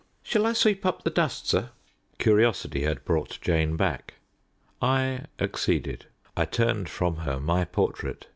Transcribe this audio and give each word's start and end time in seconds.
"Shall 0.23 0.47
I 0.47 0.53
sweep 0.53 0.83
up 0.83 1.03
the 1.03 1.11
dust, 1.11 1.45
sir?" 1.47 1.69
Curiosity 2.17 2.81
had 2.81 3.05
brought 3.05 3.37
Jane 3.39 3.75
back. 3.77 4.15
I 4.81 5.25
acceded. 5.37 6.07
I 6.35 6.45
turned 6.45 6.89
from 6.89 7.17
her 7.17 7.39
my 7.39 7.65
portrait. 7.65 8.25